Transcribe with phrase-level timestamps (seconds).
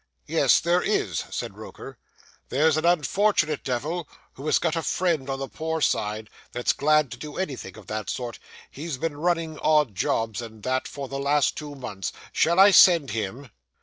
[0.25, 1.99] 'Yes, there is,' said Roker.
[2.49, 7.11] 'There's an unfortunate devil, who has got a friend on the poor side, that's glad
[7.11, 8.39] to do anything of that sort.
[8.71, 12.11] He's been running odd jobs, and that, for the last two months.
[12.33, 13.51] Shall I send him?